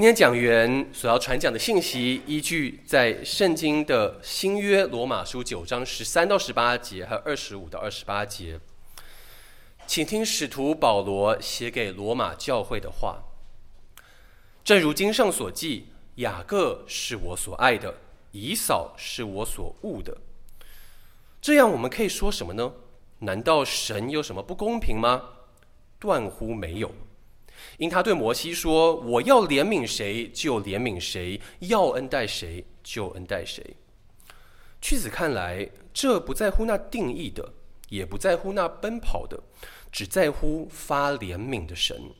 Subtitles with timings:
[0.00, 8.58] 今天讲员所要传讲的信息，依据在圣经的新约罗马书九章十三到十八节，还有二十五到二十八节，
[9.86, 13.24] 请听使徒保罗写给罗马教会的话。
[14.64, 17.96] 正如经上所记，雅各是我所爱的，
[18.32, 20.16] 以扫是我所恶的。
[21.42, 22.72] 这样我们可以说什么呢？
[23.18, 25.24] 难道神有什么不公平吗？
[25.98, 26.90] 断乎没有。
[27.80, 33.74] 因他对摩西说：“我要怜悯谁就怜悯谁，要恩待谁就恩待谁。”
[34.82, 37.54] 据此看来，这不在乎那定义的，
[37.88, 39.42] 也不在乎那奔跑的，
[39.90, 42.10] 只在乎发怜悯的神。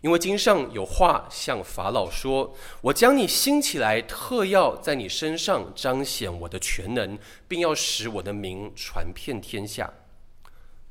[0.00, 9.94] 因为经上有话向法老说：“我将你兴起来，特要在你身上彰显我的全能，并要使我的名传遍天下。”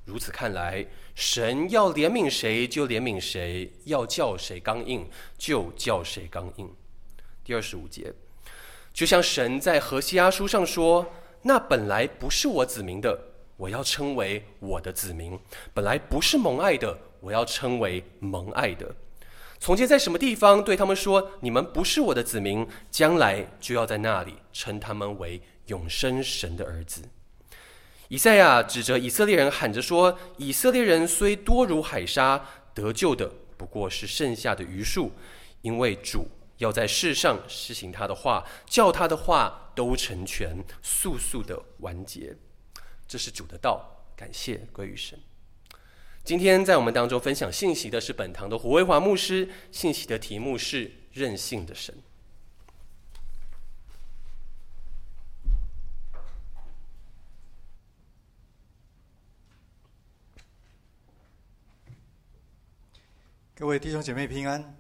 [0.05, 0.85] 如此看来，
[1.16, 6.70] 神要怜悯谁就怜悯谁，要叫谁刚硬就叫谁刚硬。
[7.44, 8.12] 第二十五节，
[8.91, 11.05] 就像神在何西阿书上说
[11.43, 13.20] ：“那本来不是我子民的，
[13.57, 15.37] 我要称为我的子民；
[15.74, 18.96] 本来不是蒙爱的，我要称为蒙爱的。”
[19.59, 27.02] 从前在什么地方对他们说：“你们不是我的子民”，将来就要在那里称他们为永生神的儿子。
[28.09, 35.12] 以赛亚指着以色列人喊着说：“以色列人虽多如海沙，得救的不过是剩下的余数，
[35.62, 42.35] 因为主要在世上施行他的话，叫他的话都成全，速速的完结。”
[43.07, 45.20] 这是主的道，感谢归于神。
[46.24, 51.96] 今天在我们当中分享信息的是本堂的胡卫华牧师，信息的题目是“任性的神”。
[63.55, 64.75] 各位弟兄姐妹平安。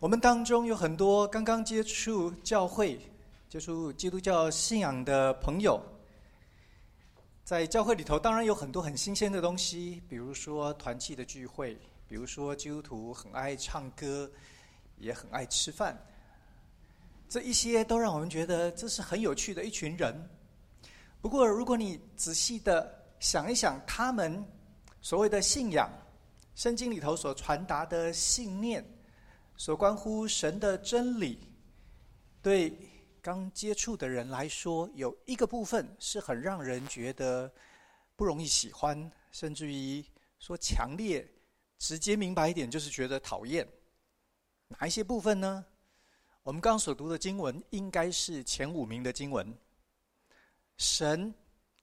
[0.00, 2.98] 我们当中有很多刚刚接触教会、
[3.50, 5.78] 接触基督教信仰的朋友，
[7.44, 11.76] 在教会里头当然有很多很新鲜的东西，比如说团契的聚会，
[12.08, 14.30] 比如说基督徒很爱唱歌，
[14.96, 15.94] 也很爱吃饭，
[17.28, 20.26] 这一些都让我们觉得这是很有趣的一群人。
[21.20, 24.42] 不过，如果你仔细的想一想，他们。
[25.02, 25.90] 所谓的信仰，
[26.54, 28.84] 圣经里头所传达的信念，
[29.56, 31.40] 所关乎神的真理，
[32.40, 32.72] 对
[33.20, 37.52] 刚接触的人来说，有一个部分是很让人觉得
[38.14, 40.04] 不容易喜欢，甚至于
[40.38, 41.28] 说强烈、
[41.78, 43.66] 直接明白一点，就是觉得讨厌。
[44.68, 45.64] 哪一些部分呢？
[46.44, 49.52] 我们刚刚所读的经文，应该是前五名的经文。
[50.76, 51.34] 神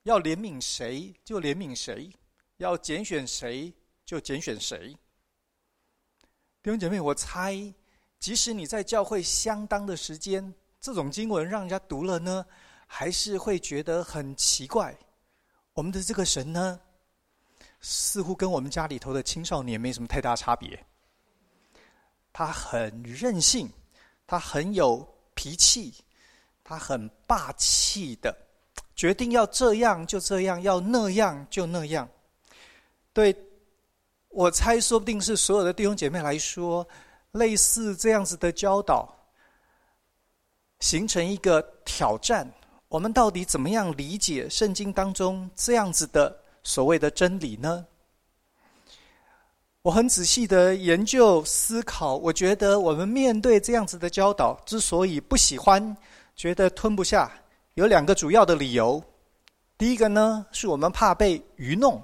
[0.04, 2.10] 要怜悯谁，就怜悯谁。
[2.60, 3.74] 要拣选谁
[4.06, 4.90] 就拣选谁。
[6.62, 7.56] 弟兄姐妹，我猜，
[8.20, 12.46] 即使你在教会相当的时间，这种经文让人家读了呢，
[12.86, 14.94] 还是会觉得很奇怪。
[15.74, 16.78] 我们的这个神呢，
[17.80, 20.86] 似乎跟我们家里头的青少年没什么太大差别。
[22.34, 23.72] 他很任性，
[24.28, 25.94] 他很有脾气，
[26.62, 28.36] 他很霸气的，
[28.98, 32.08] 决定要这样就这样，要那样就那样。
[33.20, 33.36] 对，
[34.30, 36.88] 我猜说不定是所有的弟兄姐妹来说，
[37.32, 39.14] 类似这样子的教导，
[40.80, 42.50] 形成一个挑战。
[42.88, 47.86] 我们到底怎么样理解圣经当中这样子的所谓的真理呢？
[49.82, 55.94] 我很仔细的研究思考，我觉得我们面对这样子的教导，之所以不喜欢，
[56.38, 57.30] 觉得吞不下，
[57.74, 59.04] 有两个主要的理由。
[59.78, 62.02] 第一个呢，是我们怕被愚弄。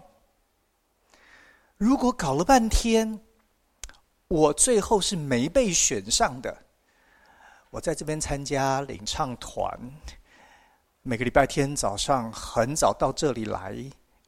[1.78, 3.20] 如果搞了半天，
[4.30, 6.58] 我最后是没被选上的。
[7.70, 9.78] 我在这边参加领唱团，
[11.02, 13.76] 每个礼拜天早上很早到这里来，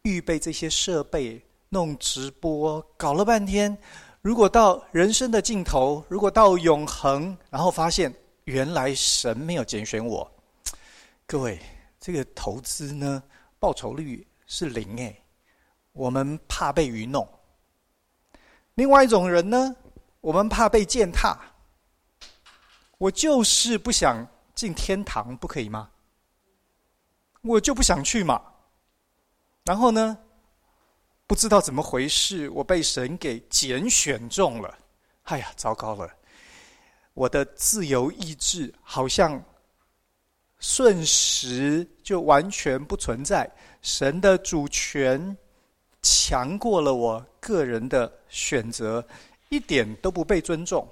[0.01, 3.77] 预备这些设备，弄直播，搞了半天。
[4.21, 10.29] 如果到人生的尽头，如果到永恒，然后发现原来神没有拣选我，
[11.25, 11.57] 各位，
[11.97, 13.23] 这个投资呢，
[13.57, 15.23] 报酬率是零诶。
[15.93, 17.25] 我们怕被愚弄。
[18.77, 19.75] 另外一种人呢，
[20.21, 21.35] 我们怕被践踏。
[23.00, 25.89] 我就是不想进天堂，不可以吗？
[27.41, 28.39] 我就不想去嘛。
[29.63, 30.15] 然后呢，
[31.25, 34.77] 不知道怎么回事，我被神给拣选中了。
[35.24, 36.07] 哎呀，糟糕了！
[37.15, 39.44] 我的自由意志好像
[40.59, 43.51] 瞬时就完全不存在，
[43.81, 45.35] 神的主权
[46.01, 49.05] 强过了我个人的选择，
[49.49, 50.88] 一点都不被尊重。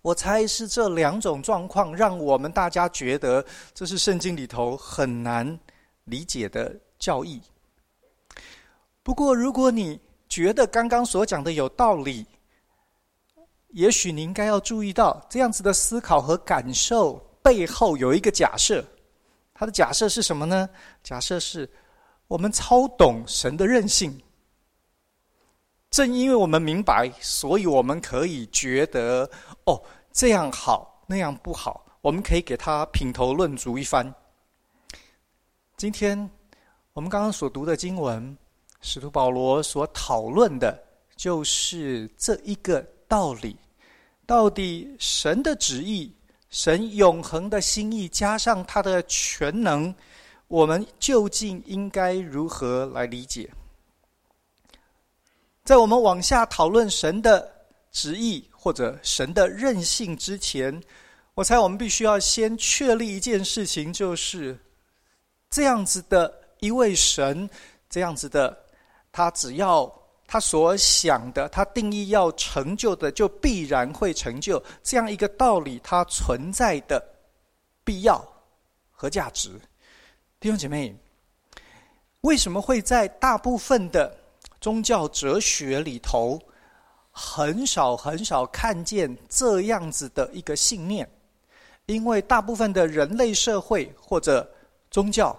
[0.00, 3.44] 我猜是这两种状况，让我们大家觉得
[3.74, 5.58] 这是圣经里头很难
[6.04, 7.42] 理解的教义。
[9.02, 9.98] 不过，如果你
[10.28, 12.24] 觉得刚刚所讲的有道理，
[13.70, 18.84] 也许你应该要注意到，这样子的思考和感受背后有一个假设。
[19.52, 20.68] 它的假设是什么呢？
[21.02, 21.68] 假设是
[22.28, 24.16] 我们超懂神的任性。
[25.90, 29.28] 正因为我们明白，所以我们可以觉得
[29.64, 29.82] 哦，
[30.12, 34.14] 这样好，那样不好，我们可以给他品头论足一番。
[35.78, 36.18] 今天
[36.92, 38.36] 我们刚刚所读的经文，
[38.82, 40.78] 使徒保罗所讨论的
[41.16, 43.56] 就是这一个道理：
[44.26, 46.14] 到底神的旨意、
[46.50, 49.94] 神永恒的心意，加上他的全能，
[50.48, 53.48] 我们究竟应该如何来理解？
[55.62, 57.52] 在我们往下讨论神的
[57.92, 60.82] 旨意或者神的任性之前，
[61.34, 64.58] 我猜我们必须要先确立一件事情，就是
[65.50, 67.48] 这样子的一位神，
[67.90, 68.56] 这样子的，
[69.12, 69.92] 他只要
[70.26, 74.62] 他所想的，他定义要成就的，就必然会成就。
[74.82, 77.02] 这样一个道理，它存在的
[77.84, 78.26] 必要
[78.90, 79.50] 和价值。
[80.40, 80.94] 弟兄姐妹，
[82.20, 84.16] 为什么会在大部分的
[84.60, 86.40] 宗教哲学里头，
[87.10, 91.10] 很少很少看见这样子的一个信念，
[91.86, 94.48] 因为大部分的人类社会或者
[94.92, 95.36] 宗教，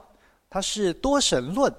[0.49, 1.73] 它是多神论。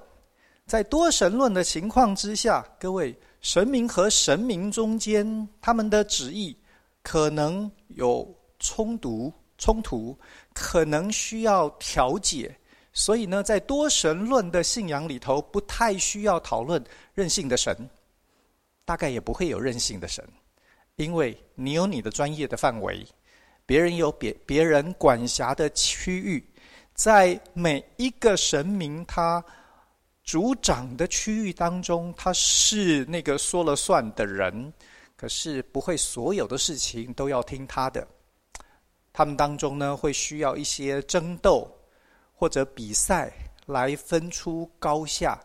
[0.65, 6.57] 在多神论的情况之下，各位，神明和神明中间，他们的旨意
[7.03, 8.27] 可能有
[8.57, 10.17] 冲突，冲突
[10.55, 12.57] 可能需要调解。
[12.93, 16.83] 所以呢，在多神论的信仰里头，不太需要讨论
[17.13, 17.73] 任性的神，
[18.83, 20.27] 大概也不会有任性的神，
[20.97, 23.05] 因为你有你的专业的范围，
[23.65, 26.45] 别人有别别人管辖的区域，
[26.93, 29.41] 在每一个神明他
[30.23, 34.73] 主掌的区域当中，他是那个说了算的人，
[35.15, 38.05] 可是不会所有的事情都要听他的，
[39.13, 41.73] 他们当中呢，会需要一些争斗。
[42.41, 43.31] 或者比赛
[43.67, 45.39] 来分出高下，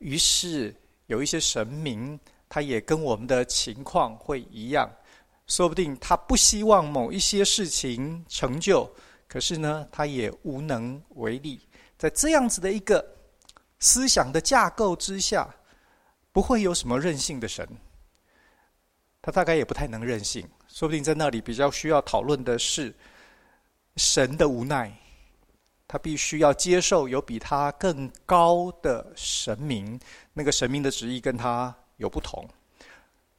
[0.00, 4.86] 于是有一些神明，他也跟我们的情况会一样，
[5.46, 8.86] 说不定他不希望某一些事情成就，
[9.26, 11.58] 可是呢，他也无能为力。
[11.96, 13.02] 在这样子的一个
[13.78, 15.48] 思想的架构之下，
[16.32, 17.66] 不会有什么任性的神，
[19.22, 22.94] 他大概也不太能任性，说不定在那里比较需要讨论的是
[23.96, 24.94] 神的无奈。
[25.88, 29.98] 他必须要接受有比他更高的神明，
[30.32, 32.48] 那个神明的旨意跟他有不同。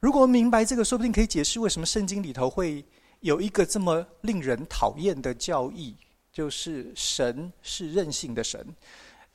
[0.00, 2.84] 如果明白这个，说不定可以解释为什么圣经里头会
[3.20, 5.94] 有一个这么令人讨厌的教义，
[6.32, 8.64] 就是神是任性的神，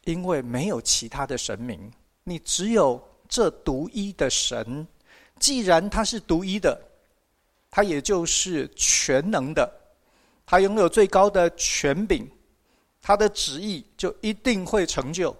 [0.05, 1.91] 因为没有其他的神明，
[2.23, 4.87] 你只有这独一的神。
[5.39, 6.81] 既然他是独一的，
[7.69, 9.69] 他也就是全能的，
[10.45, 12.25] 他拥有最高的权柄。
[13.03, 15.35] 他的旨意就一定会成就。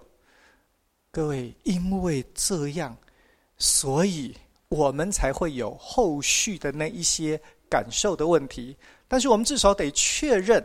[1.10, 2.94] 各位，因为这样，
[3.56, 4.36] 所以
[4.68, 7.40] 我们才会有后续的那一些
[7.70, 8.76] 感受的问题。
[9.08, 10.62] 但是我们至少得确认，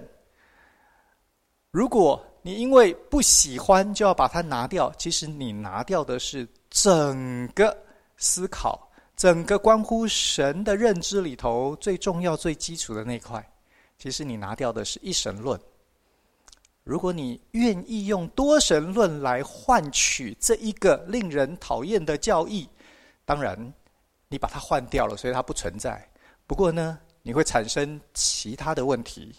[1.71, 7.77] 如果你因为不喜欢就要把它拿掉，其实你拿掉的是整个
[8.17, 13.41] 思考、整个关乎神的认知里头最重要、最基础的那块。
[13.97, 15.57] 其实你拿掉的是一神论。
[16.89, 22.67] 如果你愿意用多神论来换取这一个令人讨厌的教义，
[23.25, 23.71] 当然
[24.27, 26.03] 你把它换掉了，所以它不存在。
[26.47, 29.35] 不过呢，你会产生其他的问题。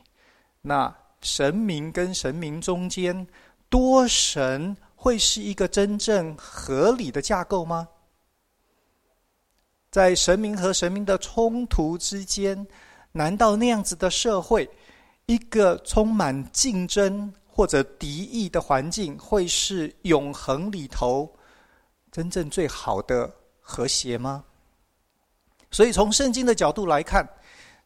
[0.63, 3.27] 那神明跟神明中间，
[3.69, 7.89] 多神会是一个真正合理的架构吗？
[9.91, 12.65] 在神明和神明的冲突之间，
[13.11, 14.71] 难道那样子的社会，
[15.31, 21.33] 一个充满竞争，或者敌意的环境，会是永恒里头
[22.11, 24.45] 真正最好的和谐吗？
[25.71, 27.25] 所以，从圣经的角度来看，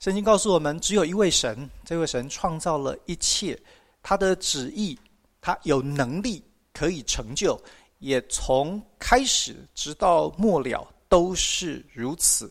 [0.00, 3.60] 圣经告诉我们，只有一位神，这位神创造了一切，
[4.02, 4.98] 他的旨意，
[5.42, 7.62] 他有能力可以成就，
[7.98, 12.50] 也从开始直到末了都是如此。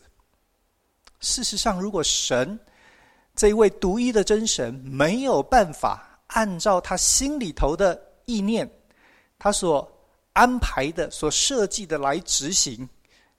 [1.18, 2.56] 事实上，如果神
[3.34, 8.70] 这一位独一的真神没有办法，按照他心里头的意念，
[9.38, 9.90] 他所
[10.32, 12.88] 安排的、所设计的来执行。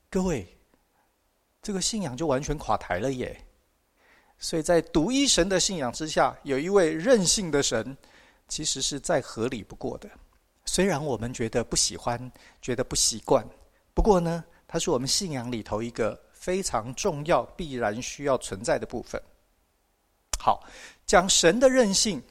[0.10, 0.46] 各位，
[1.62, 3.40] 这个信仰就完全垮台了耶。
[4.38, 7.96] 所以在独一神的信仰之下，有一位任性的神，
[8.50, 10.10] 其实是再合理不过的。
[10.66, 12.20] 虽然我们觉得不喜欢，
[12.62, 13.48] 觉得不习惯，
[13.94, 19.22] 不过呢，它是我们信仰里头一个非常重要、必然需要存在的部分。
[20.46, 20.64] 好，
[21.08, 22.22] 讲神的任性，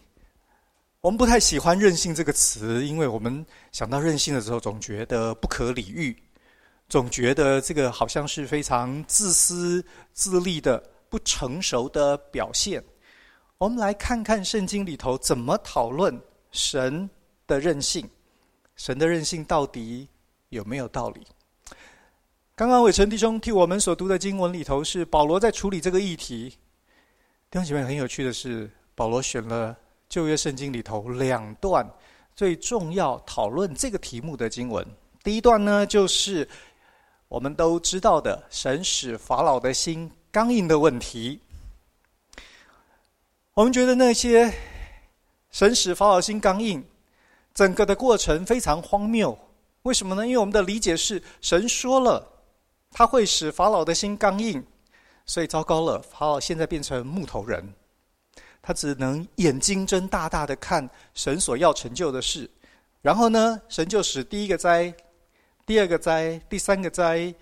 [1.00, 6.16] 我们不太喜欢“任性”这个词，因为我们想到任性的时候，总觉得不可理喻，
[6.88, 10.80] 总觉得这个好像是非常自私自利的。
[11.08, 12.82] 不成熟的表现，
[13.58, 16.16] 我们来看看圣经里头怎么讨论
[16.50, 17.08] 神
[17.48, 18.08] 的任性。
[18.74, 20.08] 神的任性到底
[20.50, 21.24] 有没有道理？
[22.56, 26.56] 刚刚伟成弟兄替我们所读的经文里头是保罗在处理这个议题。
[27.54, 29.76] 弟兄姐妹，很有趣的是，保罗选了
[30.08, 31.88] 旧约圣经里头两段
[32.34, 34.84] 最重要讨论这个题目的经文。
[35.22, 36.48] 第一段呢，就是
[37.28, 40.10] 我们都知道的，神使法老的心。
[40.32, 41.38] 刚硬的问题，
[43.52, 44.52] 我们觉得那些
[45.52, 46.84] 神使法老心刚硬，
[47.54, 49.38] 整个的过程非常荒谬。
[49.82, 50.26] 为什么呢？
[50.26, 52.28] 因为我们的理解是，神说了
[52.90, 54.60] 他会使法老的心刚硬，
[55.26, 57.74] 所以糟糕了，法老现在变成木头人，
[58.60, 62.50] 他只能眼睛睁大大的看神所要成就的事。
[63.02, 64.94] 然后呢，神就使第一个灾、
[65.66, 67.34] 第二个灾、第三个灾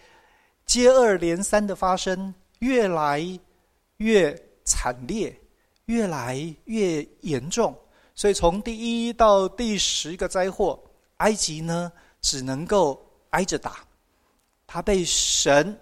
[0.67, 2.35] 接二连三的发生。
[2.62, 3.21] 越来
[3.97, 5.37] 越惨烈，
[5.87, 7.77] 越来越严重。
[8.15, 10.81] 所以从第一到第十个灾祸，
[11.17, 13.85] 埃及呢只能够挨着打。
[14.65, 15.77] 他被神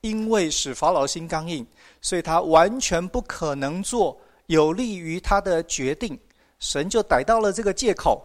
[0.00, 1.66] 因为使法老心刚硬，
[2.00, 6.18] 所以他完全不可能做有利于他的决定。
[6.58, 8.24] 神就逮到了这个借口，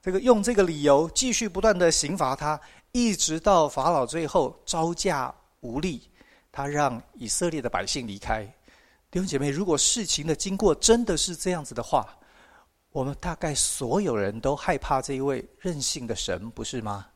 [0.00, 2.60] 这个用这个理由继续不断的刑罚他，
[2.92, 6.08] 一直到法老最后招架无力。
[6.50, 8.44] 他让以色列的百姓离开。
[9.10, 12.06] 弟兄姐妹，如果事情的经过真的是这样子的话，
[12.90, 17.06] 我们大概所有人都害怕这一位任性的神，不是吗？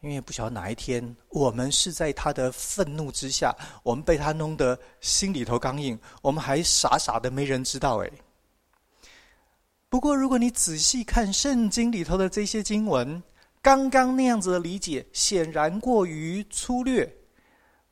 [0.00, 8.12] 因为不晓得哪一天，我们是在他的愤怒之下，我们被他弄得心里头刚硬，我们还傻傻的没人知道诶。
[9.88, 13.22] 不过，如果你仔细看圣经里头的这些经文，
[13.60, 17.12] 刚刚那样子的理解，显然过于粗略。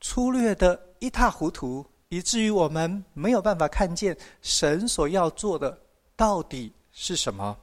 [0.01, 5.77] 粗略的一塌糊涂，以至于我们没有办法看见神所要做的
[6.15, 7.57] 到底是什么。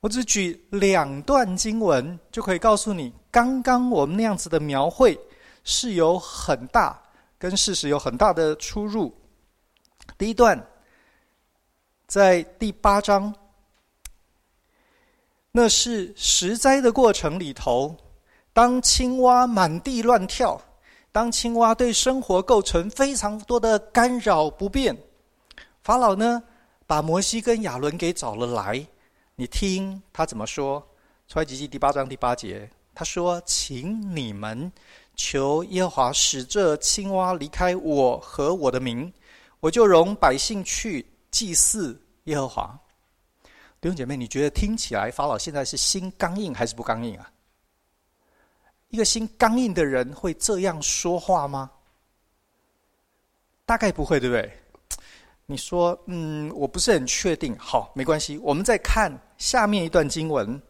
[0.00, 5.18] 我只举两段经文，就可以告诉你，刚刚我们那样子的描绘
[5.64, 7.00] 是有很大
[7.38, 9.14] 跟事实有很大的出入。
[10.18, 10.60] 第一段
[12.06, 13.34] 在第八章，
[15.52, 17.96] 那是十灾的过程里头，
[18.52, 20.60] 当青蛙满地乱跳。
[21.12, 24.96] 当青蛙对生活构成非常多的干扰不便，
[25.82, 26.40] 法老呢，
[26.86, 28.86] 把摩西跟亚伦给找了来。
[29.34, 30.86] 你听他怎么说？
[31.26, 34.70] 出埃及记第八章第八节，他说：“请你们
[35.16, 39.12] 求耶和华使这青蛙离开我和我的民，
[39.60, 42.78] 我就容百姓去祭祀耶和华。”
[43.80, 47.30] 弟兄姐妹，你觉得听起来法老现在是心刚硬还是不刚硬啊？
[48.88, 51.70] 一个心刚硬的人会这样说话吗？
[53.64, 54.52] 大概不会，对不对？
[55.46, 57.56] 你说，嗯，我不是很确定。
[57.58, 60.60] 好，没关系，我们再看下面一段经文。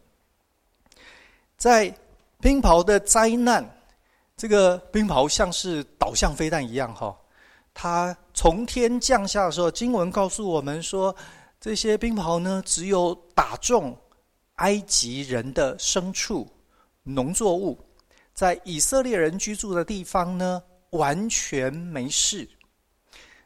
[1.57, 1.93] 在
[2.41, 3.63] 冰雹的灾难，
[4.35, 7.15] 这个冰雹像是导向飞弹一样，哈，
[7.73, 11.15] 它从天降下的时候，经文告诉我们说，
[11.59, 13.95] 这些冰雹呢，只有打中
[14.55, 16.47] 埃及人的牲畜、
[17.03, 17.77] 农作物。
[18.33, 22.49] 在以色列人居住的地方呢，完全没事。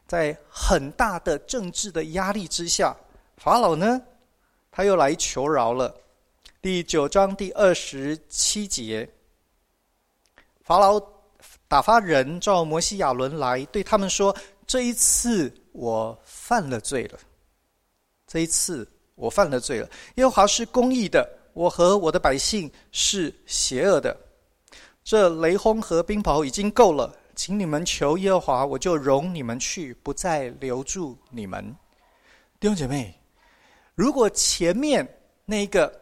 [0.06, 2.96] 在很大的政治的压力之下，
[3.36, 4.00] 法老呢，
[4.70, 5.94] 他又来求饶了。
[6.62, 9.08] 第九章第二十七节，
[10.62, 11.00] 法老
[11.68, 14.34] 打发人召摩西亚伦来，对他们说
[14.66, 17.18] ：“这一次我犯了罪了。
[18.26, 19.88] 这一次我犯了罪了。
[20.16, 24.16] 耶和华是公义的，我和我的百姓是邪恶的。”
[25.04, 31.64] 这雷轰和冰雹已经够了，请你们求耶和华，我就容你们去，不再留住你们。
[32.58, 33.14] 弟兄姐妹，
[33.94, 35.06] 如果前面
[35.44, 35.92] 那一个，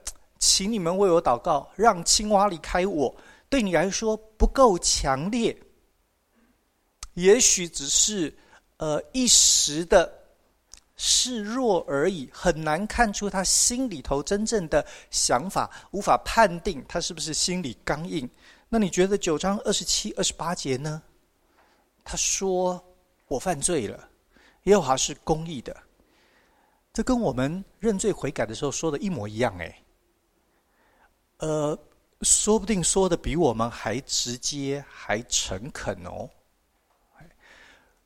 [0.46, 3.16] 请你们为我祷告，让青蛙离开我，
[3.48, 5.56] 对你来说不够强烈，
[7.14, 8.36] 也许只是
[8.76, 10.12] 呃一时的
[10.96, 18.28] 示弱而已，很难看出他心里头真正的想法，无法判定他是不是心里刚硬。
[18.68, 21.02] 那你觉得九章二十七、二十八节呢？
[22.04, 22.84] 他说
[23.28, 24.06] 我犯罪了，
[24.64, 25.74] 耶和华是公义的。
[26.92, 29.80] 这跟我们认罪悔改的时候说的一模一样哎。
[31.38, 31.78] 呃，
[32.22, 36.28] 说不定说的比我们还直接还诚恳哦。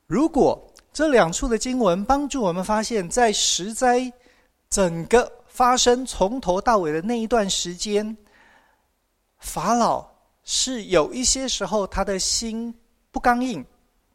[0.07, 4.11] 如果这两处的经文帮助我们发现，在十灾
[4.71, 8.17] 整个发生从头到尾的那一段时间，
[9.39, 10.09] 法老
[10.45, 12.75] 是有一些时候他的心
[13.11, 13.65] 不刚硬。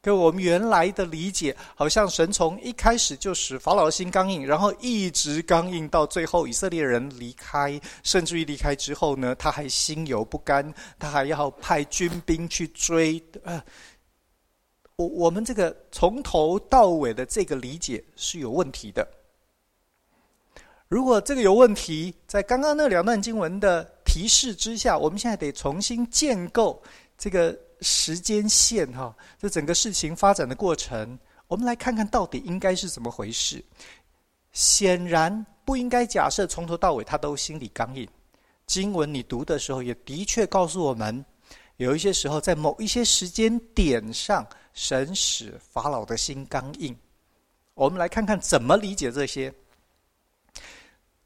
[0.03, 13.23] 跟我们原来的理解，好像神从一开始就使法老心刚硬，然后一直刚硬到最后以色列人离开，甚至于离开之后呢，他还心有不甘，他还要派军兵去追。
[13.43, 13.63] 呃，
[14.97, 19.07] 我我们这个从头到尾的这个理解是有问题的。
[20.89, 26.83] 如果这个有问题，在刚刚那两段经文的提示之下，我们现在得重新建构
[27.17, 27.57] 这个。
[27.83, 33.63] 时间线哈，这整个事情发展的过程，我们来看看到底应该是怎么回事。
[34.53, 38.07] 显然不应该假设从头到尾他都心里刚硬。
[38.65, 41.23] 经文你读的时候，也的确告诉我们，
[41.77, 46.95] 有一些时候在某一些时间点上，神使法老的心刚硬。
[47.73, 49.53] 我们来看看怎么理解这些。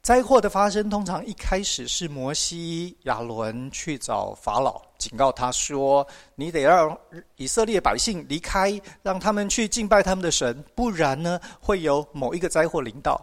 [0.00, 6.98] 灾祸的发生，通常一开始是摩西、亚伦去找法老，警告他说：“你得让
[7.36, 13.20] 以色列百姓离开，让他们去敬拜他们的神，不然呢，会有某一个灾祸临到。”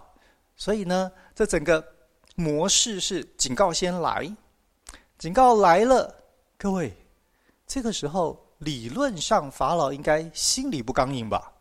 [0.56, 1.84] 所以呢，这整个
[2.36, 4.32] 模式是警告先来，
[5.18, 6.14] 警告来了，
[6.58, 6.96] 各位，
[7.66, 11.52] 这个时候理论上法老应该心里不刚硬吧？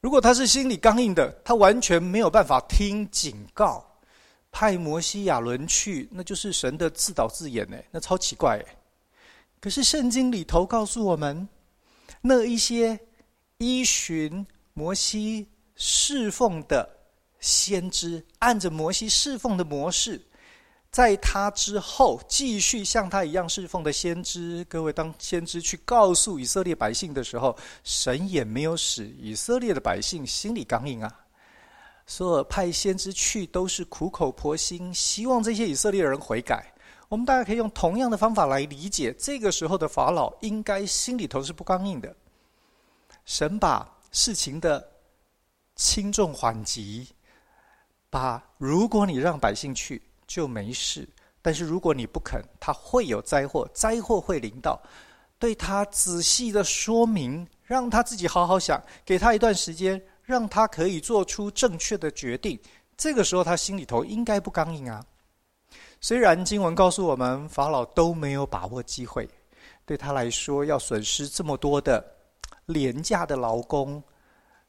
[0.00, 3.84] 如果他是心里刚硬的，他完全没有办法听警告。
[4.56, 8.76] 派摩西亚伦去，那就是神的自导自演呢，那超奇怪诶。
[9.58, 11.48] 可是圣经里头告诉我们，
[12.20, 12.96] 那一些
[13.58, 16.88] 依循摩西侍奉的
[17.40, 20.22] 先知，按着摩西侍奉的模式，
[20.92, 31.12] 在他之后继续像他一样侍奉的先知，各位当先知去告诉以色列百姓的时候，神也没有使以色列的百姓心里刚硬啊。
[32.06, 36.72] 所有派先知去都是苦口婆心，希望这些以色列人悔改。
[37.08, 42.14] 我们大家可以用同样的方法来理解，这个时候的法老应该心里头是不刚硬的。
[43.24, 44.86] 神把事情的
[45.76, 47.08] 轻重缓急，
[48.10, 51.08] 把如果你让百姓去就没事，
[51.40, 54.80] 但是如果你不肯，他会有灾祸，灾祸会临到。
[55.38, 60.02] 对他仔细的说明，让他自己好好想，给他一段时间。
[60.24, 62.58] 让他可以做出正确的决定，
[62.96, 65.04] 这个时候他心里头应该不刚硬啊。
[66.00, 69.28] 虽然经文告诉我们法老都没有把握机会，
[69.84, 72.04] 对他来说要损失这么多的
[72.66, 74.02] 廉价的劳工，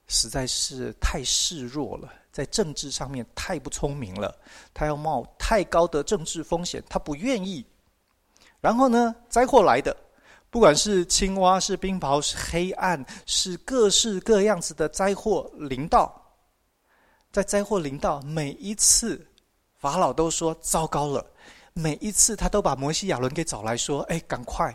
[0.08, 4.38] 实在是太示弱了，在政治上面太不聪明了。
[4.74, 7.66] 他要冒太高的政治风险，他不愿意。
[8.62, 9.96] 然后呢，灾祸来的。
[10.56, 16.10] 不管是青蛙，是冰雹，是黑暗，是各式各样子的灾祸临到，
[17.30, 19.28] 在灾祸临到每一次，
[19.78, 21.26] 法老都说糟糕了。
[21.74, 24.74] 每一次他都把摩西亚伦给找来说：“哎，赶快，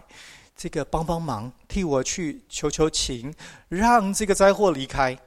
[0.54, 3.34] 这个帮帮忙，替我去求求情，
[3.70, 5.18] 让这个灾祸离开。”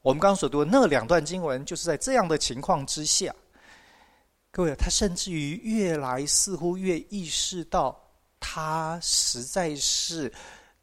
[0.00, 3.34] 我们刚刚所读的那两段经文，就是在这样的情况之下，
[4.52, 8.00] 各位，他甚至于越来似乎越意识到。
[8.40, 10.32] 他实在是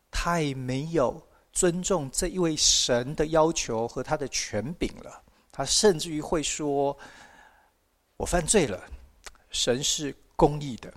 [0.09, 5.21] 太没有尊重这一位神的要求和他的权柄了。
[5.51, 6.95] 他甚至于会说
[8.15, 8.81] ：“我犯罪了，
[9.49, 10.93] 神是公义的。”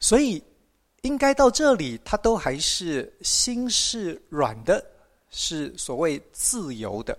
[0.00, 0.42] 所以，
[1.02, 4.84] 应该到这里，他都还是心是软的，
[5.30, 7.16] 是所谓自由的。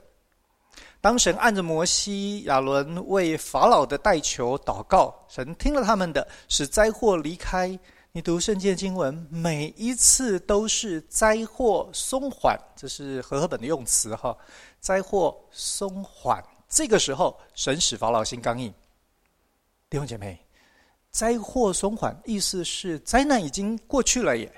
[1.06, 7.80] 当神按着摩西、亚伦为法老的代求祷告，神听了他们的，使灾祸离开。
[8.12, 14.36] 你读圣经经文，每一次都是灾祸松缓，这是和合本的用词哈。
[14.80, 18.74] 灾祸松缓，这个时候神使法老心刚硬。
[19.91, 20.44] 弟兄姐妹，
[21.12, 24.52] 灾祸松缓，意思是灾难已经过去了耶，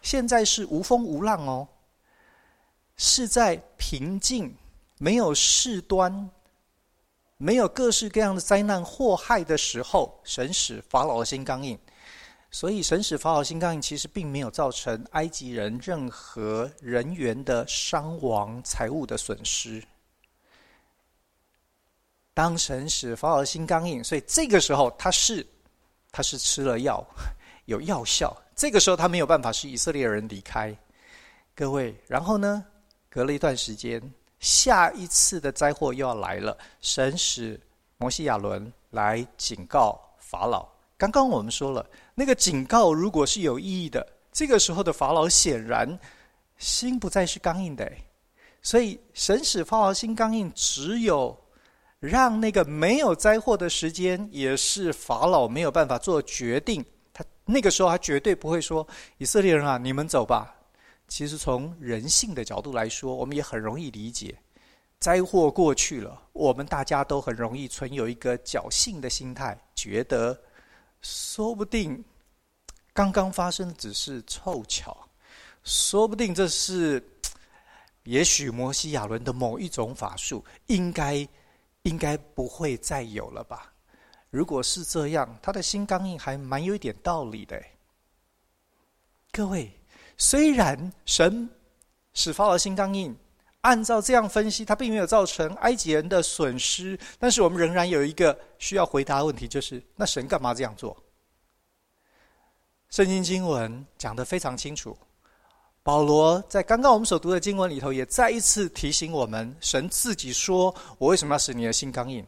[0.00, 1.66] 现在是无风无浪哦，
[2.96, 4.56] 是在平静。
[4.98, 6.30] 没有事端，
[7.36, 11.78] 没有各式各样的灾难祸害的时候，神使法老的心刚硬。
[12.50, 19.82] 所以，神使法老心刚硬，其实并没有造成埃及人任何人员的伤亡、财物的损失。
[22.32, 25.46] 当神使法老的心刚硬，所以这个时候他是
[26.10, 27.06] 他是吃了药，
[27.66, 28.34] 有药效。
[28.54, 30.74] 这个时候他没有办法使以色列人离开。
[31.54, 32.64] 各位，然后呢？
[33.10, 34.00] 隔了一段时间，
[34.38, 36.56] 下一次的灾祸又要来了。
[36.80, 37.60] 神使
[37.98, 40.66] 摩西亚伦来警告法老。
[40.98, 45.98] 刚刚我们说了，那个警告如果是有意义的，这个时候的法老显然
[46.56, 47.90] 心不再是刚硬的。
[48.62, 51.38] 所以神使法老心刚硬，只有
[52.00, 56.84] 让那个没有灾祸的时间，也是法老没有办法做决定。
[57.12, 58.86] 他那个时候他绝对不会说
[59.18, 60.55] ：“以色列人啊，你们走吧。”
[61.08, 64.36] 其实从人性的角度来说，我们也很容易理解，
[64.98, 70.38] 灾祸过去了，我们大家都很容易存有一个侥幸的心态，觉得
[71.00, 72.04] 说不定
[72.92, 75.08] 刚刚发生的只是凑巧，
[75.62, 77.02] 说不定这是
[78.02, 81.26] 也许摩西亚伦的某一种法术，应该
[81.82, 83.72] 应该不会再有了吧？
[84.30, 87.62] 如果是这样，他的心刚硬还蛮有一点道理的。
[89.30, 89.72] 各位。
[90.18, 91.48] 虽然神
[92.14, 93.14] 使法老心刚印，
[93.60, 100.96] 按照这样分析，他并没有造成埃及人的损失，但是我们仍然有一个需要回答的问题，就是那神干嘛这样做？
[102.88, 104.96] 圣经经文讲得非常清楚，
[105.82, 112.26] 保罗在刚刚我们所读的经文里头，也再一次提醒我们，神自己说：“我为什么要使你的心刚硬？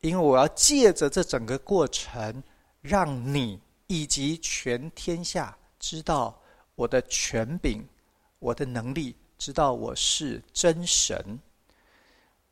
[0.00, 2.42] 因为我要借着这整个过程，
[2.80, 6.34] 让你以及全天下知道。”
[6.82, 7.80] 我的权柄，
[8.40, 11.16] 我的能力，知道我是真神。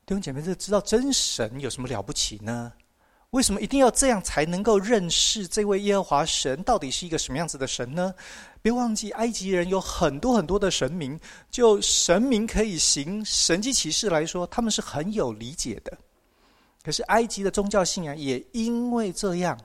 [0.06, 2.72] 弟兄姐妹，这知道真神有什么了不起呢？
[3.30, 8.14] 为什么一定要这样才能够认识这位耶和华神到底是一个什么样子的神呢？
[8.62, 11.18] 别忘记，埃及人有很多很多的神明，
[11.50, 15.98] 就神明可以行神迹奇事来说，他们是很有理解的。
[16.84, 19.58] 可是埃及的宗教信仰也因为这样。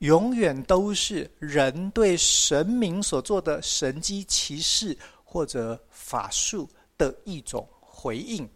[0.00, 8.48] 永远都是人对神明所做的神迹奇事或者法术的一种回应。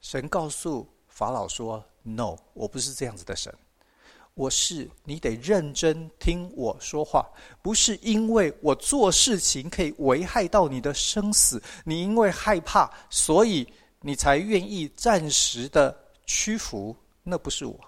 [0.00, 3.54] 神告诉法老说：“No，我不是这样子的神。
[4.34, 7.24] 我是你得认真听我说话，
[7.62, 13.64] 不是因为我做事情可以危害到你的生死，你因为害怕，所以
[14.00, 16.96] 你才愿意暂时的屈服。
[17.22, 17.78] 那不是我。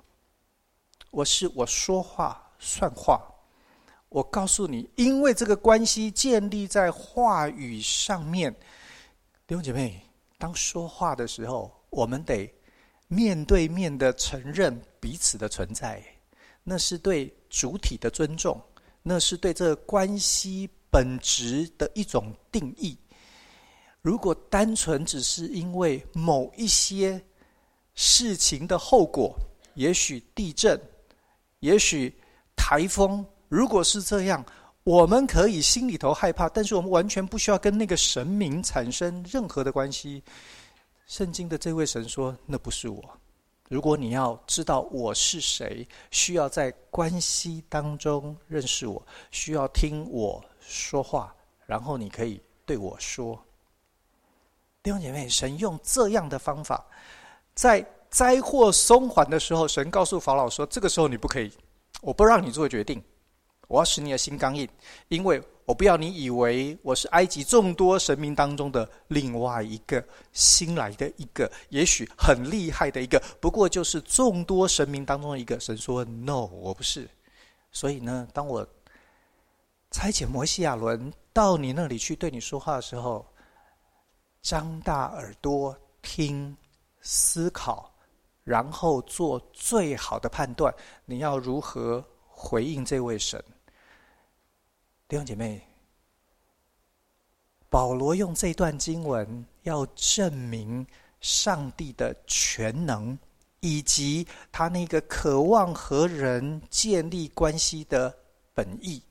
[1.10, 3.20] 我是我说话。”算话，
[4.10, 8.52] 我告诉你，因为这个关系建立在话语上面。
[9.46, 9.98] 弟兄姐妹，
[10.36, 12.52] 当说话的时候，我们得
[13.08, 16.04] 面对面的承认彼此的存在，
[16.62, 18.60] 那是对主体的尊重，
[19.02, 22.94] 那是对这个关系本质的一种定义。
[24.02, 27.20] 如果单纯只是因为某一些
[27.94, 29.34] 事情的后果，
[29.74, 30.78] 也许地震，
[31.60, 32.14] 也许。
[32.60, 34.44] 台风，如果是这样，
[34.84, 40.22] 我们可以心里头害怕，但是我们完全不需要跟那个神明产生任何的关系。
[41.06, 43.02] 圣经的这位神说：“那不是我。
[43.70, 51.34] 如果你要知道我是谁，需要在关系当中认识我，需要听我说话，
[51.66, 53.42] 然后你可以对我说。”
[54.84, 56.86] 弟兄姐妹，神用这样的方法，
[57.54, 61.50] 在灾祸松缓的时候，神告诉法老说：“这个时候你不可以。”
[62.00, 63.02] 我不让你做决定，
[63.68, 64.68] 我要使你的心刚硬，
[65.08, 75.60] 因为我不要你以为我是埃及众多神明当中的另外一个新来的一个，也许很厉害的一个，不过就是众多神明当中的一个。
[75.60, 77.08] 神说：“No，我不是。”
[77.70, 78.66] 所以呢，当我
[79.90, 83.24] 差遣摩西亚伦到你那里去对你说话的时候，
[84.42, 86.56] 张大耳朵听，
[87.00, 87.89] 思考。
[88.44, 90.74] 然后做最好的判断，
[91.04, 93.42] 你要如何回应这位神？
[95.06, 95.60] 弟兄姐妹，
[97.68, 100.86] 保罗用这段经文要证明
[101.20, 103.16] 上帝的全能，
[103.60, 108.16] 以及他那个渴望和人建立关系的
[108.54, 109.02] 本意，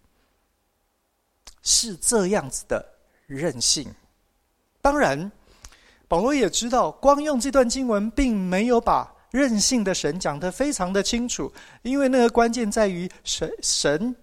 [1.62, 2.84] 是这样子的
[3.28, 3.94] 任性。
[4.82, 5.32] 当然，
[6.08, 9.16] 保罗也知道，光用这段经文并没有把。
[9.32, 11.52] 任性的神讲得非常的清楚，
[11.84, 14.16] 因为那个关键在于神神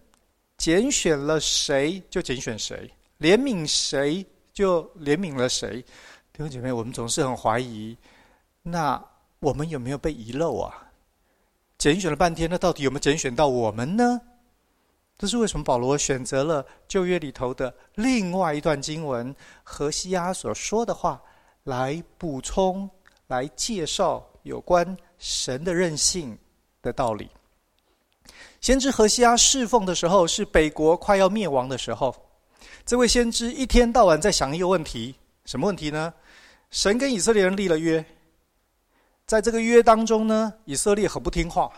[0.58, 2.90] 拣选了谁就拣选谁，
[3.20, 5.80] 怜悯谁就怜悯了谁。
[6.32, 7.96] 弟兄姐妹，我们总是很怀疑，
[8.62, 9.02] 那
[9.38, 10.90] 我们有没有被遗漏啊？
[11.78, 14.20] 拣选了半天，那到底有没有拣选到我们呢？
[15.18, 21.22] 这是为什么保罗选择了旧约里头的另外一段经文，何西阿所说的话
[21.64, 22.90] 来补充、
[23.28, 24.26] 来介绍。
[24.46, 26.38] 有关神的任性
[26.80, 27.28] 的道理，
[28.60, 32.14] 先知何西阿侍奉的时候，是北国快要灭亡的时候。
[32.84, 35.12] 这位先知一天到晚在想一个问题：
[35.46, 36.14] 什么问题呢？
[36.70, 38.04] 神跟以色列人立了约，
[39.26, 41.72] 在这个约当中呢，以色列很不听话，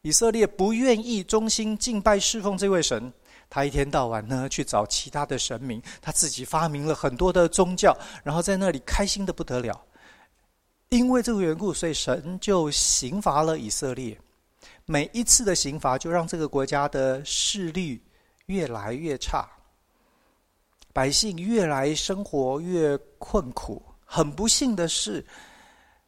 [0.00, 3.12] 以色列不愿意忠心敬拜侍奉这位神。
[3.50, 9.78] 他一天到晚呢去找其他的神明，他自己发明了很多的宗教，然后在那里开心得不得了。
[10.88, 14.16] 因为这个缘故，所以神就刑罚了以色列。
[14.84, 18.00] 每一次的刑罚，就让这个国家的势力
[18.46, 19.48] 越来越差，
[20.92, 23.82] 百姓越来生活越困苦。
[24.04, 25.26] 很不幸的是，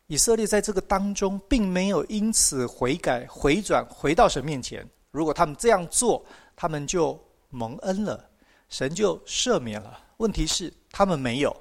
[0.06, 4.88] 以色列在这个当中，并没有因此悔改、回转、回到神面前。
[5.10, 8.30] 如果他们这样做，他们就蒙恩了，
[8.68, 9.98] 神就赦免了。
[10.18, 11.54] 问题是他们没有。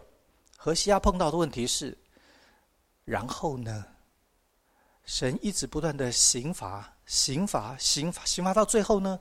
[0.56, 1.98] 何西阿碰到的问题是，
[3.08, 3.86] 然后呢？
[5.06, 9.18] 神一直不断的刑罚、刑罚、刑罚、刑罚，到最后呢，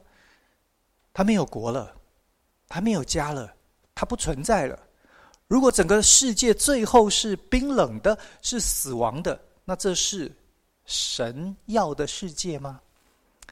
[1.15, 1.97] 他没有国了，
[2.67, 3.55] 他没有家了，
[3.95, 4.77] 他不存在了。
[5.47, 10.35] 如果整个世界最后是冰冷的、是死亡的，那这是
[10.87, 12.81] 神要的世界吗？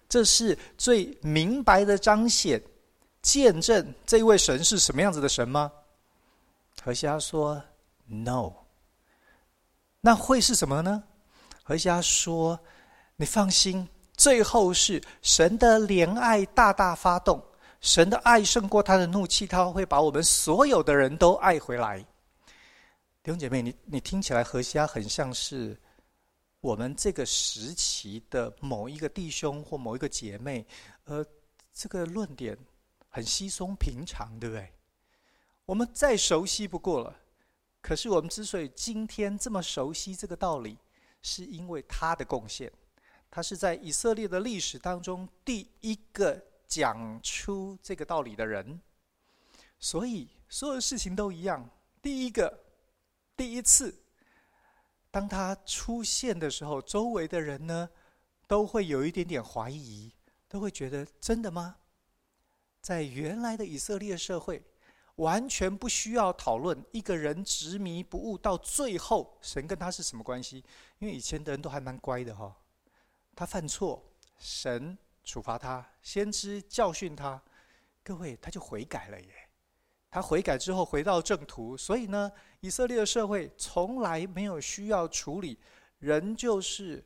[0.08, 2.60] 这是最明白的彰显。
[3.22, 5.70] 见证这位神是什么样子的神吗？
[6.82, 7.62] 何西阿说
[8.06, 8.52] ：“No。”
[10.04, 11.02] 那会是什么呢？
[11.62, 12.60] 何西阿说
[13.16, 13.88] ：“你放心，
[14.18, 17.42] 最后是神的怜爱大大发动，
[17.80, 22.04] 神的爱胜过他的怒气，他会把我们所有的人都爱回来。”
[23.24, 25.74] 弟兄姐妹，你你听起来何西阿很像是
[26.60, 30.66] 我们这个时期的某一个弟兄或某一个姐妹，
[31.04, 31.24] 呃
[31.72, 32.54] 这个论点。
[33.08, 34.70] 很稀松平常，对不对？
[35.64, 37.14] 我们再熟悉不过了。
[37.84, 40.78] 可是我们之所以今天这么熟悉这个道理，
[41.20, 42.72] 是因为他的贡献。
[43.30, 48.80] 他是在以色列的历史当中第一个讲出这个道理的人。
[49.78, 51.68] 所以所有事情都一样。
[52.00, 52.58] 第一个，
[53.36, 53.94] 第一次，
[55.10, 57.90] 当他出现的时候，周围的人呢，
[58.46, 60.10] 都会有一点点怀疑，
[60.48, 61.76] 都会觉得真的吗？
[62.80, 64.62] 在原来的以色列社会，
[65.16, 70.64] 完全不需要讨论一个人执迷不悟，到最后神跟他是什么关系？
[70.98, 72.54] 因为以前的人都还蛮乖的哈，
[73.36, 74.02] 他犯错，
[74.38, 77.40] 神处罚他，先知教训他，
[78.02, 79.28] 各位他就悔改了耶。
[80.10, 85.58] 他悔改之后回到正途，所以呢，以色列的社会从来没有需要处理
[85.98, 87.04] 人就是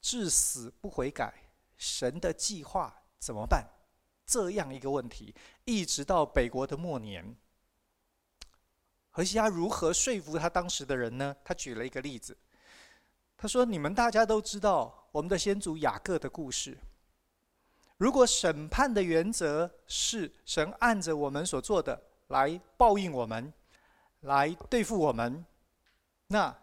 [0.00, 1.34] 至死不悔改，
[1.76, 3.66] 神的计划怎么办？
[4.30, 7.34] 这样一个问题，一直到北国的末年，
[9.10, 11.34] 何西阿如何说服他当时的人呢？
[11.42, 12.36] 他举了一个例子，
[13.36, 16.78] 他说：“你们大家都知道我们的先祖雅各的故事。
[17.96, 23.52] 如果审判的原则是神按着我们所做的来报应我们，
[24.20, 25.44] 来对付我们，
[26.28, 26.56] 那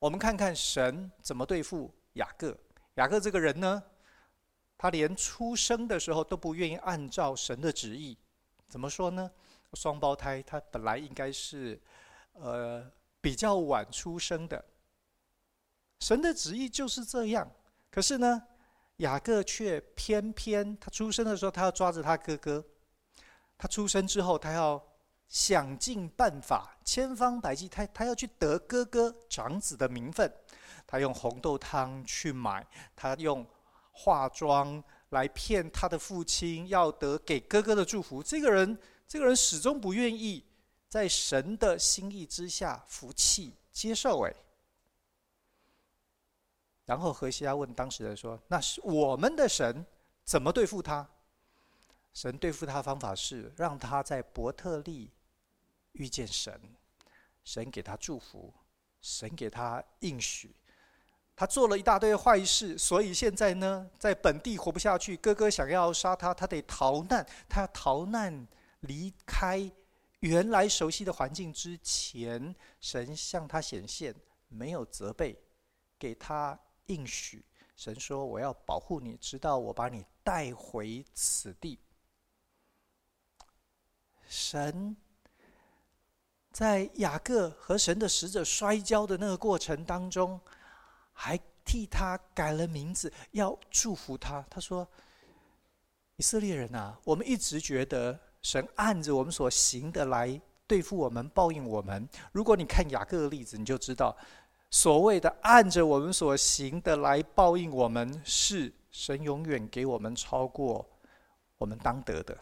[0.00, 2.58] 我们看看神怎么对付雅各。
[2.96, 3.80] 雅各这个人呢？”
[4.78, 8.16] 他连出生的时候都不愿意按照神的旨意，
[8.68, 9.28] 怎么说呢？
[9.74, 11.78] 双胞胎，他本来应该是，
[12.34, 12.88] 呃，
[13.20, 14.64] 比较晚出生的。
[15.98, 17.50] 神的旨意就是这样，
[17.90, 18.40] 可是呢，
[18.98, 22.64] 雅各却偏偏他出生的时候，他要抓着他哥哥。
[23.58, 24.80] 他出生之后，他要
[25.26, 30.32] 想尽办法，千方百计，他他要去得哥哥长子的名分。
[30.86, 32.64] 他用红豆汤去买，
[32.94, 33.44] 他用。
[34.00, 38.22] 化妆来骗他的父亲，要得给哥哥的祝福。
[38.22, 40.44] 这个人，这个人始终不愿意
[40.88, 44.24] 在神的心意之下服气接受。
[44.24, 44.32] 哎，
[46.84, 49.84] 然后何西阿问当时人说：“那是我们的神
[50.22, 51.08] 怎么对付他？
[52.14, 55.10] 神对付他的方法是让他在伯特利
[55.92, 56.60] 遇见神，
[57.42, 58.54] 神给他祝福，
[59.00, 60.54] 神给他应许。”
[61.38, 65.16] 他做了一大堆坏事，所以现在呢，在本地活不下去。
[65.18, 67.24] 哥哥想要杀他，他得逃难。
[67.48, 68.44] 他逃难
[68.80, 69.70] 离开
[70.18, 74.12] 原来熟悉的环境之前，神向他显现，
[74.48, 75.38] 没有责备，
[75.96, 77.44] 给他应许。
[77.76, 81.78] 神说：“我要保护你，直到我把你带回此地。”
[84.26, 84.96] 神
[86.50, 90.40] 在雅各和神的使者摔跤的那个过程当中。
[91.20, 94.40] 还替他改了名字，要祝福他。
[94.48, 94.86] 他说
[96.14, 102.08] ：“以色列人啊，我们一直觉得神按着我们所行的来对付我们、报应我们。
[102.30, 104.16] 如果你看雅各的例子，你就知道，
[104.70, 110.88] 所谓的按着我们所行的来报应我们，是神永远给我们超过
[111.56, 112.38] 我们当得的，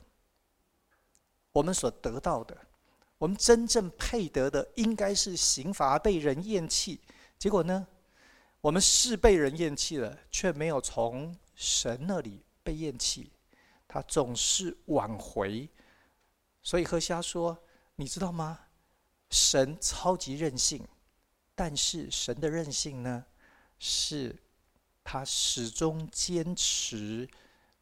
[1.51, 2.55] 我们所得到的，
[3.17, 7.01] 我们真正配得的，应该是刑罚被人厌弃。
[7.39, 7.87] 结果呢，
[8.67, 13.31] 我们是被人厌弃了，却没有从神那里被厌弃，
[13.87, 15.69] 他总是挽回。
[16.65, 17.57] 所以何西阿说
[17.95, 18.59] ：“你知道吗？
[19.31, 20.85] 神超级任性，
[21.55, 23.25] 但是神的任性呢，
[23.79, 24.35] 是
[25.05, 27.29] 他始终坚持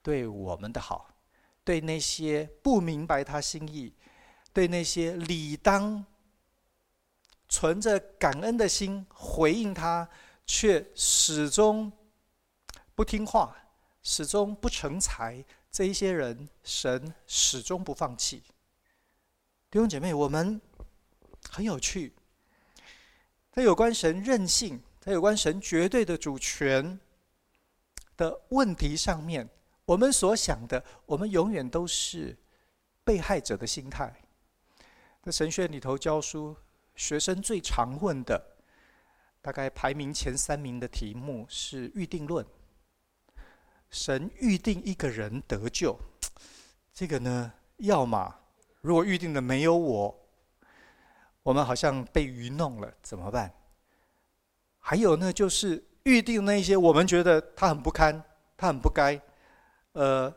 [0.02, 1.08] 对我们的好。”
[1.64, 3.94] 对那些不明白他心意，
[4.52, 6.04] 对那些理当
[7.48, 10.06] 存着感恩的心回应他，
[10.46, 11.90] 却始终
[12.94, 13.56] 不听话、
[14.02, 18.42] 始终不成才，这一些人，神始终不放弃。
[19.70, 20.60] 弟兄姐妹，我们
[21.50, 22.12] 很有趣，
[23.50, 27.00] 在有关神任性，在有关神绝对的主权
[28.16, 29.48] 的问题上面。
[29.86, 32.36] 我们所想的，我们永远都是
[33.02, 34.14] 被害者的心态。
[35.22, 36.56] 在神学里头教书，
[36.94, 38.53] 学生最常问的，
[39.44, 42.42] 大概排名前三名的题目是预定论。
[43.90, 45.94] 神预定一个人得救，
[46.94, 48.34] 这个呢，要么
[48.80, 50.18] 如果预定的没有我，
[51.42, 53.52] 我们好像被愚弄了，怎么办？
[54.78, 58.24] 还有呢，就是预定那些我们觉得他很不堪，
[58.56, 59.20] 他很不该。
[59.92, 60.34] 呃，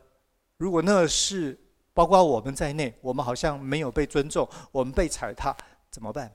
[0.58, 1.58] 如果那是
[1.94, 5.56] 包括我们在内，我们好像没有被尊重，我们被踩踏，
[5.90, 6.30] 怎么办？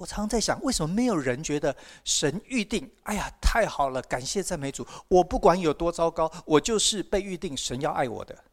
[0.00, 2.90] 我常常在想，为什么没有人觉得神预定？
[3.02, 4.86] 哎呀，太好了，感谢赞美主！
[5.08, 8.44] 我不管有多糟糕，我就是被预定，神要爱我的。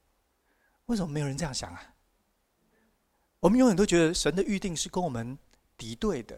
[0.88, 1.96] 为什么没有人这样想啊？
[3.40, 5.38] 我们永远都觉得神的预定是跟我们
[5.78, 6.38] 敌对的。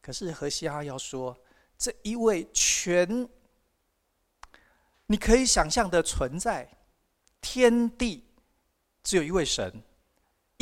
[0.00, 1.38] 可是何西阿要说，
[1.76, 3.28] 这一位全。
[5.04, 6.66] 你可以想象的存在，
[7.42, 8.24] 天地
[9.02, 9.82] 只有一位神，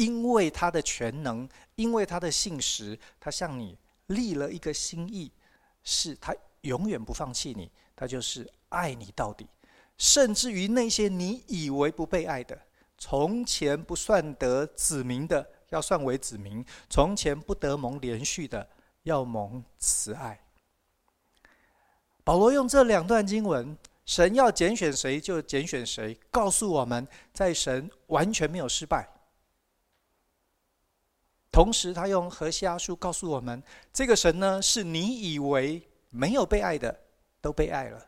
[0.00, 5.30] 因为他的全能，因为他的信实，他向你立了一个心意，
[5.84, 9.46] 是他永远不放弃你，他就是爱你到底，
[9.98, 12.58] 甚至于那些你以为不被爱的，
[12.96, 18.66] 从前不算得子民的，要算为子民；从前不得蒙连续的，
[19.02, 20.40] 要蒙慈爱。
[22.24, 23.76] 保罗用这两段经文。
[24.06, 29.08] 神要拣选谁就拣选谁，告诉我们在神完全没有失败。
[31.52, 37.00] 同时，他用何西阿书告诉我们，这个神呢，是你以为没有被爱的，
[37.40, 38.06] 都被爱了。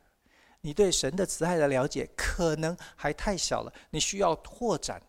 [0.60, 5.02] 你对神的慈爱的了解可能还太小了，你需要拓展。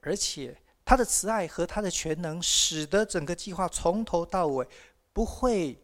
[0.00, 4.66] 而且，他的慈爱和他的全能，使得整个计划从头到尾
[5.12, 5.78] 不会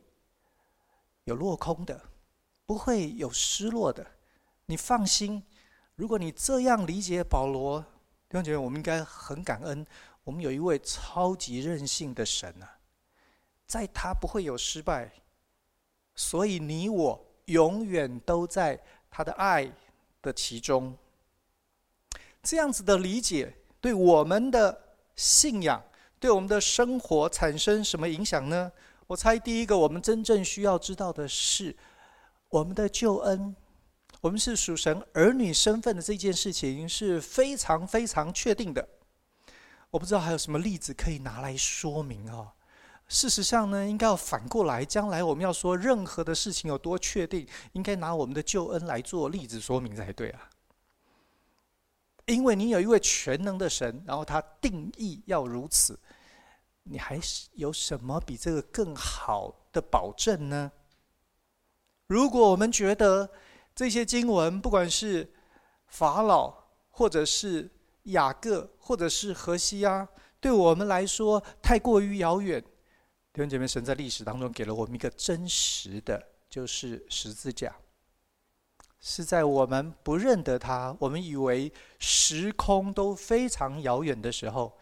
[1.25, 2.01] 有落空的，
[2.65, 4.07] 不会有失落的。
[4.65, 5.43] 你放心，
[5.97, 7.81] 如果你这样理解保罗，
[8.31, 9.87] 弟兄姐妹，我们应该很感恩。
[10.25, 12.79] 我们有一位超级任性的神啊，
[13.67, 15.11] 在他不会有失败，
[16.15, 18.81] 所以你我永远都在
[19.11, 19.71] 他的爱
[20.21, 20.97] 的其中。
[22.43, 25.83] 这样子的理解，对我们的信仰，
[26.19, 28.71] 对我们的生活产生什么影响呢？
[29.09, 31.77] 我猜，第一个，我们真正需要知道的是，
[32.49, 33.55] 我们的救恩。
[34.21, 38.89] 我们是属神儿女身份的这件事情是非常非常确定的。
[39.93, 42.55] 我不知道还有什么例子可以拿来说明啊？
[43.09, 50.49] 事实上呢，应该要反过来，将来我们要说任何的事情有多确定，应该拿我们的救恩来做例子说明才对啊。
[52.25, 55.99] 因为你有一位全能的神，然后他定义要如此，
[56.85, 60.73] 你还是有什么比这个更好的保证呢？
[62.07, 63.31] 如果我们觉得，
[63.75, 65.31] 这些经文，不管是
[65.89, 66.55] 法老，
[66.91, 67.71] 或者是
[68.05, 70.09] 雅各，或者是何西啊，
[70.41, 72.61] 对我们来说太过于遥远。
[73.33, 77.75] 弟兄姐妹，神在历史当中给了我们一个真实的，就是十字架，
[79.01, 84.77] 是在我们不认得他，我们以为时空都非常遥远的时候，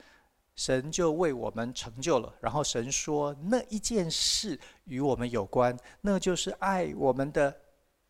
[0.56, 2.34] 神就为我们成就了。
[2.40, 7.54] 然后神说，那一件事与我们有关，那就是爱我们的。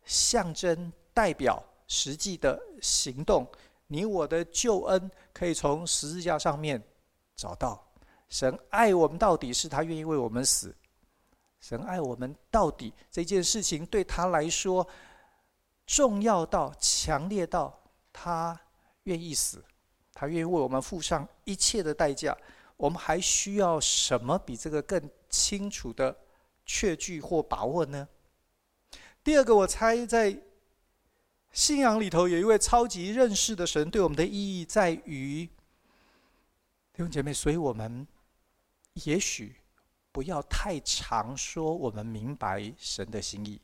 [0.03, 3.47] 象征代表实际的行动，
[3.91, 6.81] 你我的救恩可以从十字架上面
[7.35, 7.85] 找到。
[8.29, 10.73] 神爱我们到底，是他愿意为我们死。
[11.59, 14.87] 神爱我们到底这件事情对他来说
[15.85, 17.77] 重要到强烈到
[18.13, 18.57] 他
[19.03, 19.61] 愿意死，
[20.13, 22.35] 他愿意为我们付上一切的代价。
[22.77, 26.15] 我们还需要什么比这个更清楚的
[26.65, 28.07] 确据或把握呢？
[29.21, 30.35] 第二个，我猜在
[31.51, 35.45] 信仰里头有一位超级认识的神，对我们的意义在于，
[36.93, 38.07] 弟兄姐妹，所以我们
[38.93, 39.55] 也许
[40.13, 43.59] 不要太常说我们明白神的心意。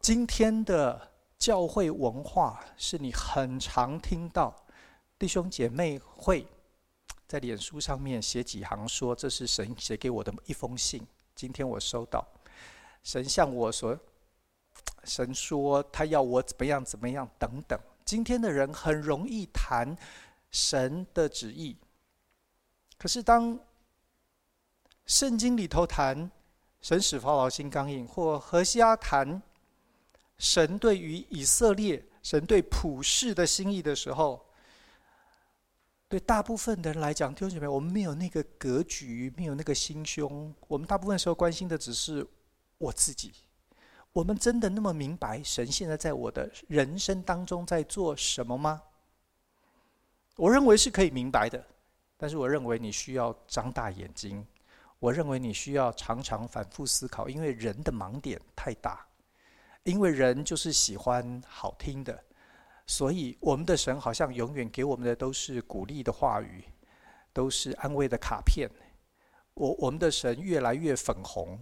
[0.00, 4.54] 今天的教会文化是你很常听到
[5.18, 6.46] 弟兄姐妹会
[7.26, 12.26] 在脸书上面写几行说，这是神写给我的一封信，今天我收到，
[13.02, 13.98] 神向我说。
[15.04, 17.78] 神说他要我怎么样怎么样等等。
[18.04, 19.96] 今天的人很容易谈
[20.50, 21.76] 神的旨意，
[22.98, 23.58] 可是当
[25.06, 26.30] 圣经里头谈
[26.80, 29.40] 神使法老心刚硬，或何西阿谈
[30.38, 34.44] 神对于以色列、神对普世的心意的时候，
[36.08, 42.26] 对大部分的人来讲，弟兄姐妹，我们没有那个格局，没有那个心胸，我们大部分时候关心的只是
[42.78, 43.32] 我自己。
[44.14, 48.80] 我们真的那么明白神现在在我的人生当中在做什么吗？
[50.36, 51.62] 我认为是可以明白的，
[52.16, 54.46] 但是我认为你需要张大眼睛。
[55.00, 59.04] 我认为你需要常常反复思考，因为人的盲点太大，
[59.82, 62.22] 因为人就是喜欢好听的，
[62.86, 66.64] 所以我们的神好像永远给我们的都是鼓励的话语，
[67.32, 68.70] 都是安慰的卡片。
[69.54, 71.58] 我我们的神越来越粉红。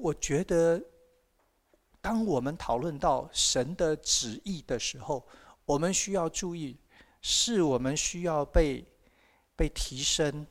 [0.00, 0.82] 我觉得，
[2.00, 5.26] 当我们讨论到神的旨意的时候，
[5.66, 6.78] 我们需要注意，
[7.20, 8.84] 是我们需要被
[9.54, 10.46] 被提升，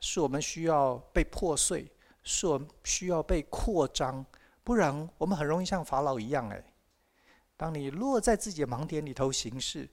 [0.00, 1.90] 是我们需要被破碎，
[2.24, 4.24] 是我们需要被扩张，
[4.64, 6.48] 不然我们很容易像法老一样。
[6.50, 6.64] 哎，
[7.56, 9.88] 当你落在自己的盲点里头行事，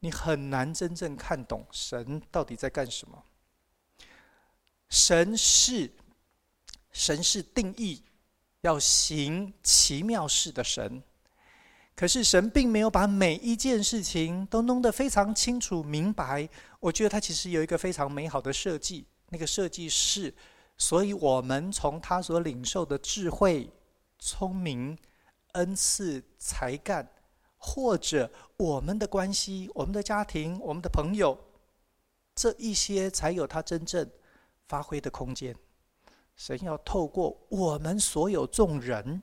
[0.00, 3.24] 你很难真正看懂神到底在干什么。
[4.90, 5.90] 神是。
[6.92, 8.02] 神是定义
[8.60, 11.02] 要行奇妙事的神，
[11.96, 16.48] 可是神并没有把每一件事情都弄得非常清楚明白。
[16.78, 20.32] 我觉得他其实有一个非常美好的设计，那个设计是，
[20.76, 23.70] 所以我们从他所领受的智慧、
[24.18, 24.96] 聪明、
[25.52, 27.08] 恩赐、才干，
[27.56, 31.38] 或者我们的关系、我们的家庭、我们的朋友，
[32.34, 34.08] 这一些才有他真正
[34.68, 35.56] 发挥的空间。
[36.44, 39.22] 神要透过我们所有众人，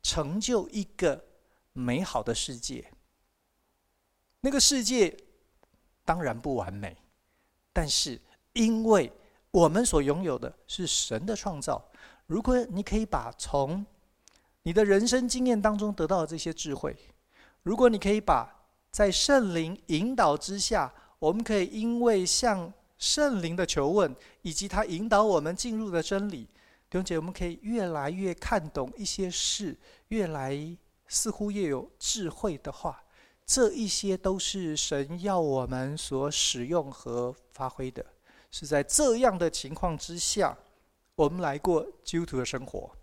[0.00, 1.20] 成就一个
[1.72, 2.88] 美好的世界。
[4.42, 5.12] 那个世界
[6.04, 6.96] 当然不完美，
[7.72, 8.16] 但是
[8.52, 9.12] 因为
[9.50, 11.84] 我们所拥有的是神的创造，
[12.28, 13.84] 如果你可以把从
[14.62, 16.96] 你的人生经验当中得到的这些智慧，
[17.64, 18.48] 如果你可以把
[18.92, 22.72] 在圣灵引导之下，我们可以因为向。
[22.98, 26.46] 圣灵的求问，以及他引导我们进入的真理，
[26.92, 29.74] 弟兄姐，我们可以越来越看懂一些事，
[30.08, 30.76] 越来
[31.08, 33.02] 似乎越有智慧的话，
[33.46, 38.04] 这一些都是神要我们所使用和发挥的。
[38.50, 40.54] 是在这样的情况之下，
[41.14, 42.94] 我们来过基督徒的生活。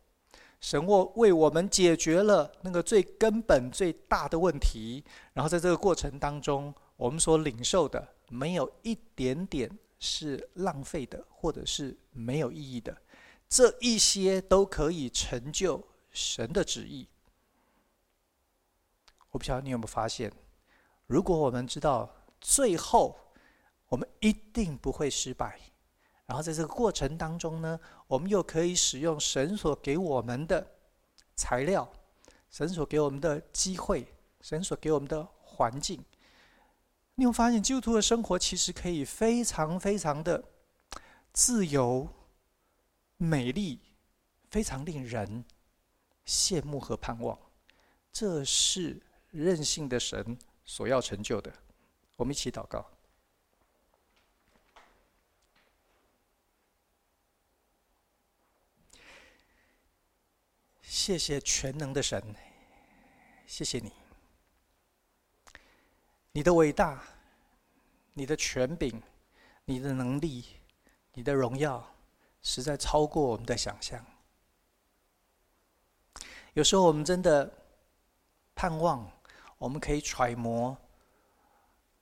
[0.62, 9.68] 神我为我们解决了那个最根本、最大的问题，然后在这个过程当中，我们所领受的没有一点点。
[10.02, 12.98] 是浪费的，或者是没有意义的，
[13.50, 17.08] 这一些都可以成就神的旨意。
[19.32, 20.32] 我不晓得你有没有发现，
[21.08, 23.18] 如果我们知道最后
[23.88, 25.60] 我们一定不会失败，
[26.28, 30.66] 然后在这个过程当中呢，我们又可以使用神所给我们的
[31.36, 31.92] 材料，
[32.52, 36.04] 神所给我们的机会，神所给我们的环境。
[37.16, 40.44] 你会发现，基督徒的生活其实可以非常非常的
[41.34, 42.08] 自由、
[43.22, 43.82] 美丽，
[44.50, 45.44] 非常令人
[46.26, 47.38] 羡慕和盼望。
[48.14, 51.54] 这是任性的神所要成就的。
[52.16, 52.90] 我们一起祷告。
[60.82, 62.24] 谢谢全能的神，
[63.46, 63.92] 谢谢你。
[66.32, 67.04] 你的伟大，
[68.14, 69.02] 你的权柄，
[69.66, 70.46] 你的能力，
[71.14, 71.96] 你的荣耀，
[72.42, 74.06] 实在超过我们的想象。
[76.54, 77.52] 有时候我们真的
[78.56, 79.10] 盼望，
[79.58, 80.78] 我们可以揣摩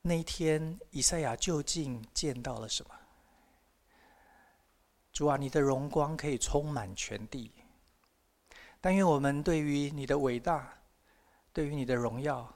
[0.01, 2.91] 那一天以赛亚究竟见到了什么。
[5.11, 7.51] 主啊，你的荣光可以充满全地。
[8.79, 10.71] 但愿我们对于你的伟大，
[11.51, 12.53] 对于你的荣耀。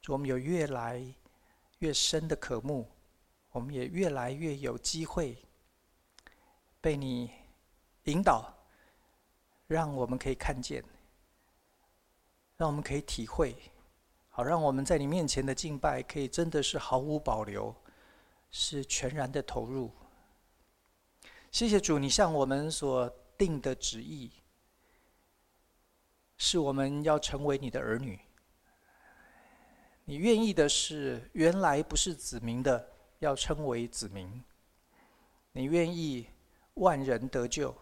[0.00, 1.02] 主我们有越来
[1.78, 2.90] 越深的渴慕，
[3.50, 5.42] 我们也越来越有机会
[6.82, 7.30] 被你
[8.04, 8.52] 引导，
[9.68, 10.84] 让我们可以看见
[12.56, 13.56] 让我们可以体会，
[14.28, 17.74] 好让我们在你面前的敬拜可以真的是毫无保留，
[18.50, 19.92] 是全然的投入。
[21.52, 23.08] 谢谢主，你向我们所
[23.38, 24.30] 定的旨意，
[26.36, 28.18] 是我们要成为你的儿女。
[30.04, 34.42] 你愿意的是，原来不是子民的，要称为子民。
[35.52, 36.26] 你愿意
[36.74, 37.74] 万人得救，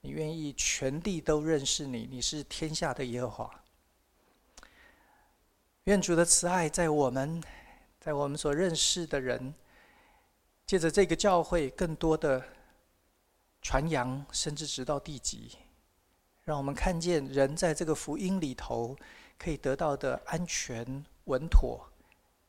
[0.00, 3.64] 你愿意全地都认识你，你是天下的耶和华。
[5.84, 7.42] 愿主的慈爱在我们，
[7.98, 9.52] 在我们所认识的人，
[10.64, 12.42] 借着这个教会，更多的
[13.60, 15.58] 传扬，甚至直到地极，
[16.44, 18.96] 让我们看见人在这个福音里头
[19.36, 21.84] 可以得到的安全、稳妥，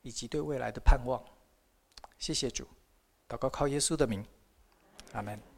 [0.04, 1.20] 以及对未来的盼望。
[2.20, 2.68] 谢谢主，
[3.28, 4.24] 祷告靠耶稣的名，
[5.14, 5.53] 阿门。